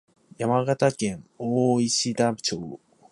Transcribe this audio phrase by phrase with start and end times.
[0.39, 2.79] 山形県大石田町